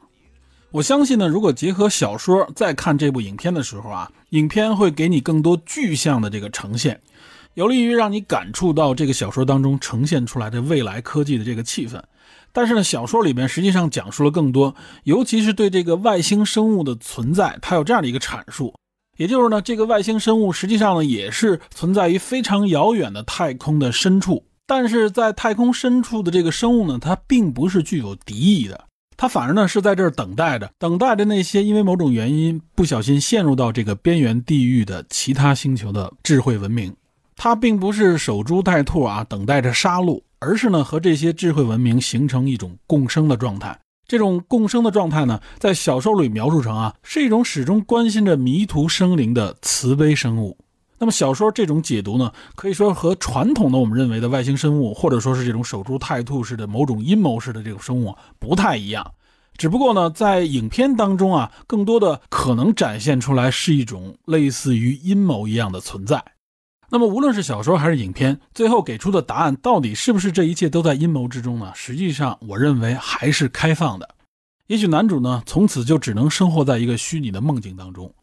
[0.72, 7.02] 我相信呢，如果结合小说再看这部影片的时候啊，影片会给你更多具象的这个呈现，
[7.56, 12.02] 有利于让你感触到这个小说当中呈现出来的未来科技的这个气氛。
[12.58, 18.74] 但是呢，小说里边实际上讲述了更多，尤其是对这个外星生物的存在，它有这样的一个阐述，
[19.16, 28.86] 也就是呢，这个外星生物实际上呢也是存在于非常遥远的太空的深处，但是在太空深处的这个生物呢，它并不是具有敌意的。
[29.16, 36.92] 他反而呢是在这儿等待着，等待着那些因为某种原因不小心陷入到这个边缘地域的其他星球的智慧文明。
[37.36, 43.80] 他并不是守株待兔啊，等待着杀戮，而是呢和这些智慧文明形成一种共生的状态。
[44.08, 50.58] 这种共生的状态呢，在小说里描述成啊，是一种始终关心着迷途生灵的慈悲生物。
[50.98, 59.12] 那么小说这种解读呢，可以说和传统的我们认为的外星生物，或者说是这种守株待兔式的某种阴谋式的这种生物不太一样。
[59.58, 66.24] 只不过呢，在影片当中啊，更多的可能展现出来是一种类似于阴谋一样的存在。
[66.90, 71.72] 那么无论是小说还是影片，最后给出的答案到底是不是这一切都在阴谋之中呢？
[71.76, 74.08] 实际上，我认为还是开放的。
[74.68, 78.14] 也许男主呢，从此就只能生活在一个虚拟的梦境当中。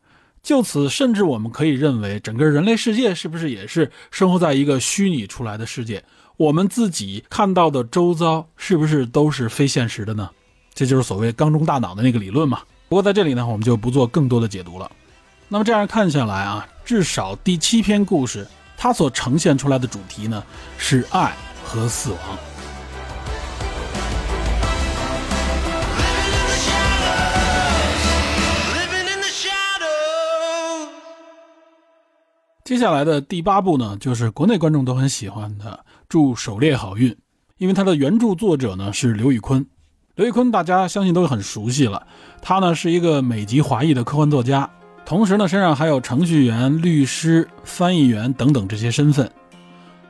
[0.42, 6.04] 就此，甚至我们可以认为，整个人类世界是不是也是生活在一个虚拟出来的世界？
[6.36, 10.28] 我们自己看到的周遭是不是都是非现实的呢？
[10.74, 12.60] 这就是所谓缸中大脑的那个理论嘛。
[12.88, 14.90] 不过在这里呢，我们就不做更多的解读了。
[15.48, 20.44] 那么这样看下来啊，至少第七篇故事它所呈现出来的主题呢，
[20.76, 22.18] 是爱和死亡。
[32.64, 37.12] 接下来的第八部呢，就是国内观众都很喜欢的《祝狩猎好运》，
[37.58, 39.64] 因为它的原著作者呢是刘宇坤。
[40.16, 42.06] 刘宇坤大家相信都很熟悉了，
[42.40, 44.70] 他呢是一个美籍华裔的科幻作家，
[45.04, 49.30] 同时呢身上还有程序员、律师、翻译员等等这些身份。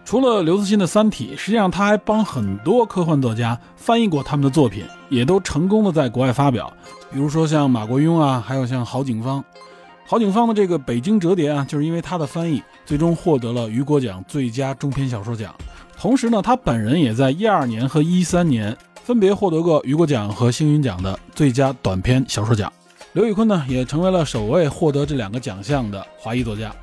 [0.04, 6.70] 除了刘慈欣的《三体》，实际上他还帮很多科幻作家翻译过他们的作品，也都成功的在国外发表。
[7.10, 9.42] 比如说像马国庸啊，还有像郝景芳。
[10.06, 15.54] 郝景芳的这个《北京折叠》啊，就是因为他的翻译，最终获得了雨果奖最佳中篇小说奖。
[15.96, 22.70] 同时呢，他本人也在一二年和一三年分别获得过雨果奖和星云奖的最佳短篇小说奖。
[23.14, 26.74] 刘宇坤呢，也成为了首位获得这两个奖项的华裔作家。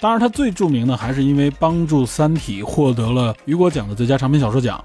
[0.00, 4.82] 当然，他最著名的还是因为帮助《三体》获得了雨果奖的最佳长篇小说奖。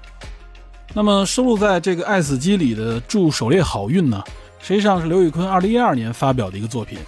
[0.92, 4.22] 那么，收录在这个《爱死机》里的《祝狩猎好运》呢，
[4.58, 6.98] 实际上是刘宇坤二零一二年发表的一个作品。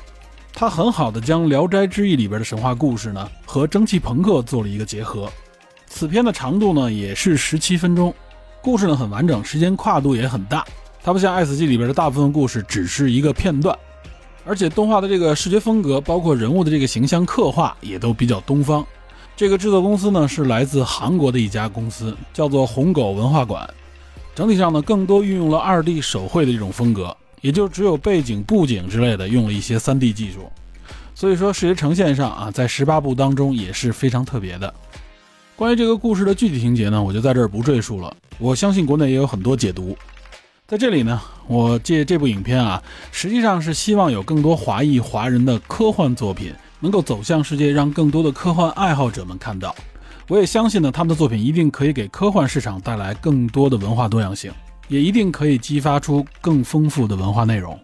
[0.54, 5.30] 他很好的将《聊斋志异》里边的神话故事呢和蒸汽朋克做了一个结合。
[5.86, 8.14] 此片的长度呢也是十七分钟，
[8.62, 10.64] 故事呢很完整，时间跨度也很大。
[11.04, 13.78] 它不像《爱死机》里边的大部分故事只是一个片段，
[14.46, 18.82] 而且动画的这个视觉风格，包括人物的这个形象刻画也都比较东方。
[19.36, 23.68] 这个制作公司呢是来自韩国的一家公司，叫做红狗文化馆。
[24.34, 27.14] 整体上呢更多运用了二 D 手绘的这种风格。
[27.42, 30.50] 也就只有背景、布景之类的用了一些三 D 技术，
[31.14, 34.72] 所以说视觉呈现上啊，在十八部当中也是非常特别的。
[35.54, 38.16] 关于这个故事的具体情节呢，我就在这儿不赘述了。
[38.38, 39.94] 我相信国内也有很多解读，
[40.66, 49.76] 在这里呢，我借这部影片啊，实际上是希望有更多华裔华人的科幻作品能够走向世界，让更多的科幻爱好者们看到。
[50.26, 54.50] 我也相信呢，他们的作品一定可以给科幻市场带来更多的文化多样性。
[54.88, 57.78] 也一定可以激发出更丰富的文化内容。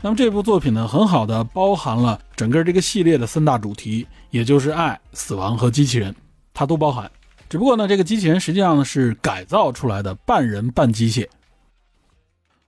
[0.00, 6.14] 那么这部作品呢，很好的包含了整个这个系列的三大主题，也就是爱、死亡和机器人，
[6.54, 7.10] 它都包含。
[7.50, 11.26] 只不过呢，这个机器人实际上是改造出来的，半人半机械。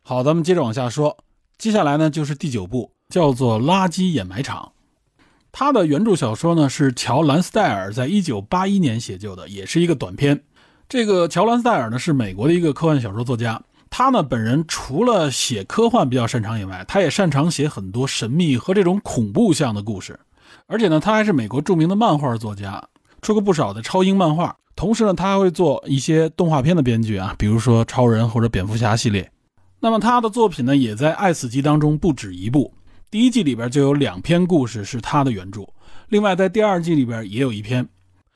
[0.03, 1.17] 好，咱们接着往下说。
[1.59, 4.73] 接下来呢就是第九部，叫做《垃圾掩埋场》。
[5.53, 10.43] 它的原著小说呢是乔·兰斯戴尔在一九八一年写就的，也是一个短篇。
[10.89, 20.19] 这个乔兰斯戴尔呢是美国的一个科幻小说作家，他呢本人除了写科幻比较擅长以外，他也擅长写很多神秘和这种恐怖向的故事，
[20.67, 22.83] 而且呢他还是美国著名的漫画作家，
[23.21, 29.31] 出过不少的超英漫画，同时呢他还会做一些动画片的编剧啊，比如说超人或者蝙蝠侠系列。
[29.83, 32.75] 那么他的作品呢也在《爱死机》当中不止一部，
[33.11, 35.67] 第一季里边就有两篇故事是他的原著，
[36.11, 37.89] 另外在第二季里边也有一篇。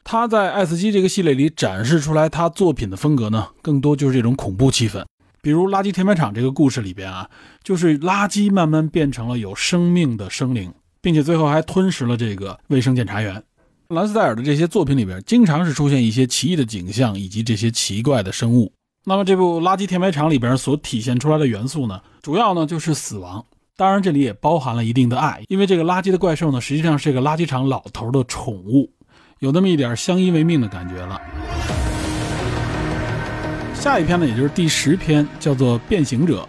[0.02, 5.04] 他在《爱死机》这个系列里展示出来他作品的风格呢，更多就是这种恐怖气氛。
[5.42, 7.28] 比如《垃圾填埋场》这个故事里边啊，
[7.62, 10.72] 就是垃圾慢慢变成了有生命的生灵，
[11.02, 13.42] 并且最后还吞噬了这个卫生检查员。
[13.88, 18.72] 兰斯戴尔的这些作品里边，经常是出现一些奇异的景象以及这些奇怪的生物。
[19.06, 23.44] 那么这部《垃圾填埋场》里边所体现出来的元素呢，主要呢就是死亡，
[23.76, 28.90] 当然这里也包含了一定的爱，因为这个垃圾的怪兽呢，实际上是个垃圾场老头的宠物。
[29.40, 31.20] 有那么一点相依为命的感觉了。
[33.74, 36.42] 下一篇呢，也就是第十篇，叫做《变形者》。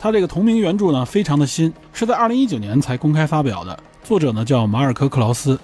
[0.00, 3.78] 它这个同名原著呢，非常的新，是在二零一九年才公开发表的。
[4.02, 5.56] 作者呢叫马尔科·克劳斯。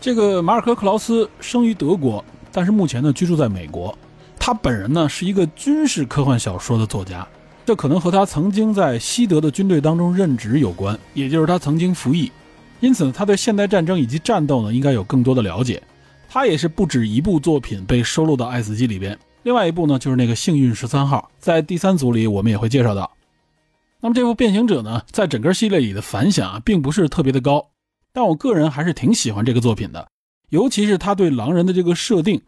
[0.00, 3.94] 这个马尔科·克劳斯生于德国，但是目前呢居住在美国。
[4.48, 7.28] 他本人呢是一个军事科幻小说的作家，
[7.66, 12.32] 这可能和他曾经在西德的军队当中任职有关，也就是他曾经服役。
[12.80, 15.82] 因此呢，他对现代战争以及战斗呢应该有更多的了解。
[16.30, 23.10] 他也是不止一部作品被收录到《爱死机》里边，另外一部呢就是那个《幸运十三号》，在第三组里我们也会介绍到。
[24.00, 27.68] 那么这部《变形者》呢，在整个系列里的反响啊，并不是特别的高，
[28.14, 30.08] 但我个人还是挺喜欢这个作品的，
[30.48, 32.40] 尤其是他对狼人的这个设定，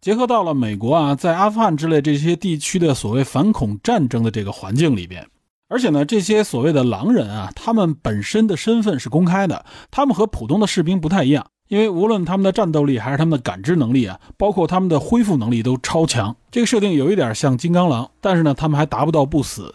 [0.00, 5.26] 结合到了美国啊，在阿富汗之类这些地区的所谓反恐战争的这个环境里边，
[5.68, 16.36] 而且呢，这些所谓的狼人啊，他们本身的身份是公开的，他们和普通的士兵不太一样，因为无论他们的战斗力还是他们的感知能力啊，包括他们的恢复能力都超强。
[16.52, 19.74] 这个设定有一点像金刚狼，但是呢，他们还达不到不死。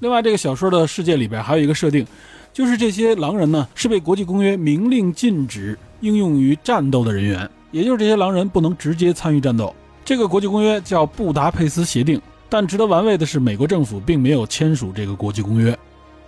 [0.00, 2.04] 另外，这个小说的世界里边还有一个设定，
[2.52, 9.74] 就是这些狼人呢是被国际公约明令禁止应用于战斗的人员，也就是这些狼人不能直接参与战斗。
[10.04, 15.76] 这个国际公约叫布达佩斯协定，但值得玩味的是，美国政府并没有签署这个国际公约。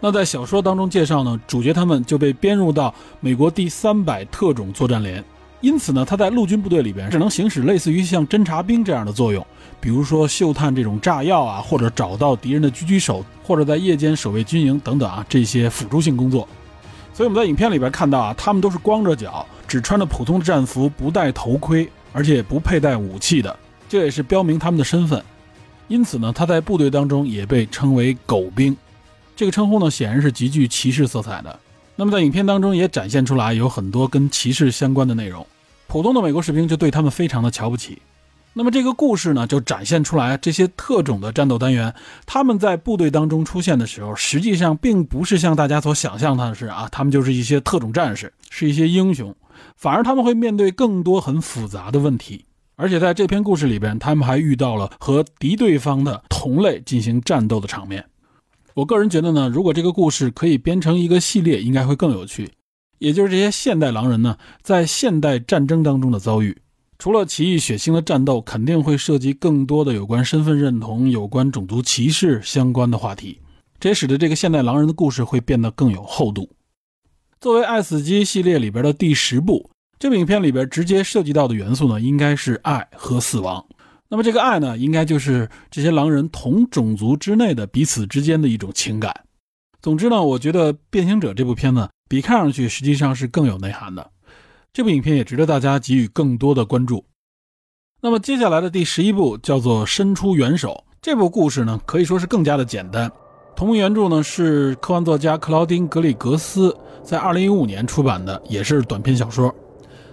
[0.00, 5.22] 那在小说当中介绍呢，主角他们就被编入到美国第三百特种作战连。
[5.60, 9.46] 因此呢，他在陆军部队里边只能行使类似于像侦察兵这样的作用，
[9.80, 16.48] 比如说嗅探这种炸药啊，或者找到敌人的狙击手，或者在夜间守卫军营等等啊这些辅助性工作。
[17.16, 23.58] 所以我们在影片里边看到啊，他们都是光着脚，只穿着普通的战服，不戴头盔，而且不佩戴武器的，
[23.88, 25.24] 这也是标明他们的身份。
[25.88, 28.76] 因此呢，他在部队当中也被称为“狗兵”，
[29.34, 31.58] 这个称呼呢显然是极具歧视色彩的。
[31.94, 35.46] 那么在影片当中也展现出来有很多跟歧视相关的内容，
[35.86, 37.96] 普通的美国士兵就对他们非常的瞧不起。
[38.58, 41.94] 那么这个故事呢，就展现出来这些特种的战斗单元，
[42.24, 49.36] 他们在部队当中出现的时候，实际上并不是像大家所想象的是啊，他们就是一些特种战士，是一些英雄，
[49.76, 52.46] 反而他们会面对更多很复杂的问题。
[52.76, 58.06] 而且在这篇故事里边，他们还遇到了和敌对方的同类进行战斗的场面。
[58.72, 62.50] 我个人觉得呢，如果这个故事可以编成一个系列，应该会更有趣。
[63.00, 66.56] 也就是这些现代狼人呢，在现代战争当中的遭遇，
[66.98, 73.38] 除了奇异血腥的战斗，肯定会涉及更多的有关身份认同、有关种族歧视相关的话题。
[73.78, 76.50] 这也使得这个现代狼人的故事会变得更有厚度。
[77.38, 83.64] 作为《爱死机》系列里边的第十部，这部影片里边直接涉及到的元素呢，应该是爱和死亡。
[84.08, 89.14] 那么这个爱呢，应该就是这些狼人同种族之内的彼此之间的一种情感。
[89.82, 94.10] 总之呢，我觉得《变形者》这部片子比看上去实际上是更有内涵的。
[94.76, 97.02] 这部影片也值得大家给予更多的关注。
[98.02, 103.10] 那么接下来的第十一部叫做《伸出援手》，这部故事呢可以说是更加的简单。
[103.56, 109.50] 同名原著呢是科幻作家克劳丁·格里格斯在2015年出版的，也是短篇小说。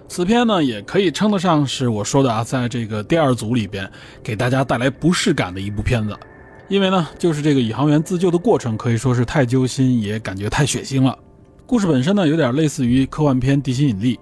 [0.08, 3.86] 此片呢，也可以称得上是我说的啊，在这个第二组里边
[4.22, 6.18] 给大家带来不适感的一部片子，
[6.70, 11.18] 因为呢，就是这个宇航员自救的过程可以说是太揪心，也感觉太血腥了。
[11.66, 14.16] 故事本身呢，有点类似于科幻片《地心引力》。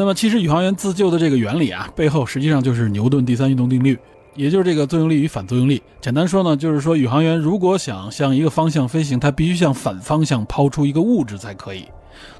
[0.00, 3.98] 那么，其实宇航员自救的这个原理啊，背后实际上就是牛顿第三运动定律，
[4.34, 5.82] 也就是这个作用力与反作用力。
[6.00, 11.84] 简单说呢，就是说宇航员如果想向一个方向飞行，他必须向反方向抛出一个物质才可以。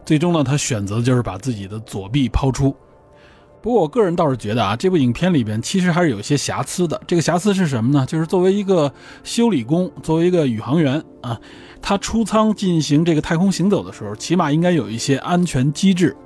[0.07, 2.75] 最终呢，他选择的就是把自己的左臂抛出。
[3.61, 6.99] 不过我个人倒是觉得啊，这部影片里边其实还是有一些瑕疵的。
[7.07, 8.07] 这个瑕疵是什么呢？
[8.07, 8.91] 就是作为一个
[9.23, 11.39] 修理工，作为一个宇航员啊，
[11.83, 16.17] 他出舱进行这个太空行走的时候，起码应该有一些安全机制，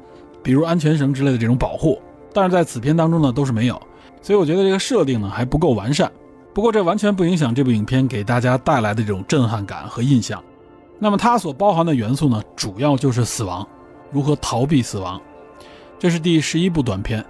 [0.45, 2.01] 比如安全绳之类的这种保护。
[2.33, 3.81] 但是在此片当中呢，都是没有。
[4.23, 6.11] 所以我觉得这个设定呢还不够完善。
[6.53, 10.41] 不过这完全不影响这部影片给大家带来的这种震撼感和印象。
[10.99, 13.67] 那么它所包含的元素呢，主要就是死亡，
[14.13, 15.21] 如何逃避死亡。
[15.99, 17.25] 这是第十一部短片。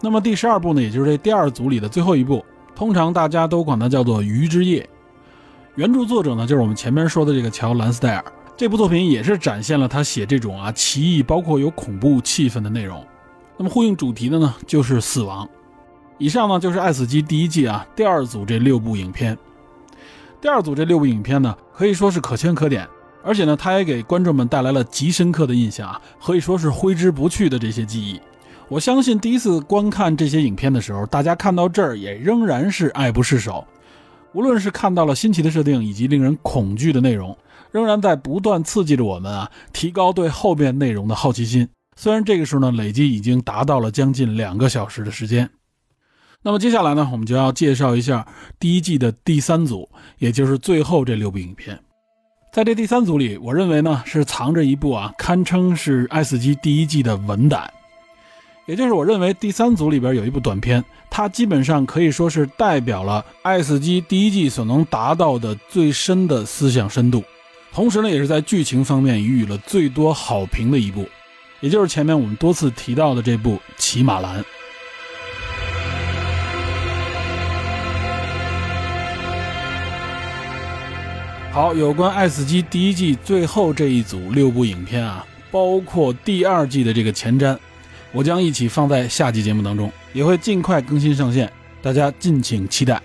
[0.00, 2.44] 那么第十二部呢，也就是这第二组里的最后一部，
[2.74, 4.80] 通常大家都管它叫做《鱼之夜》。
[5.74, 8.24] 原著作者呢，就是我们前面说的这个乔·兰斯戴尔。
[8.58, 13.06] 这部作品也是展现了他写这种啊奇异，包括有恐怖气氛的内容。
[13.56, 15.48] 那么呼应主题的呢，就是死亡。
[16.18, 19.38] 以上呢，就是《爱死机》第一季啊第二组这六部影片。
[20.40, 22.84] 第二组这六部影片呢，可以说是可圈可点。
[23.22, 28.20] 而且呢，它也给观众们带来了极深刻的印象啊，可以说是挥之不去的这些记忆。
[28.68, 33.64] 我相信第一次观看这些影片的时候，大家看到这儿也仍然是爱不释手。
[34.32, 37.36] 无论是看到了新奇的设定以及令人恐惧的内容，
[37.70, 41.68] 仍然在不断刺激着我们啊，提高对后面内容的好奇心。
[41.96, 45.50] 虽然这个时候呢，累计已经达到了将近两个小时的时间。
[46.42, 48.26] 那么接下来呢，我们就要介绍一下
[48.60, 49.88] 第一季的第三组，
[50.18, 51.78] 也就是最后这六部影片。
[52.52, 57.70] 在这第三组里，我认为呢是藏着一部啊，堪称是《爱斯基》第一季的文胆。
[58.66, 67.24] 也就是我认为第三组里边有一部短片，它基本上可以说是代表了《爱斯基》第一季所能达到的最深的思想深度，
[67.72, 71.08] 同时呢，也是在剧情方面予以了最多好评的一部，
[71.60, 74.40] 也就是前面我们多次提到的这部《骑马兰》。
[81.52, 87.56] 好，有关《爱死机》第一季最后这一组六部影片啊，包括第二季的这个前瞻，
[88.12, 93.00] 我将一起放在下集节目当中，也会尽快更新上线，大家敬请期待。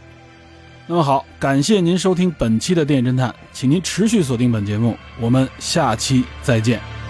[0.85, 7.02] 那么好，感谢您收听本期的电影侦探，请您持续锁定本节目，我们下期再见。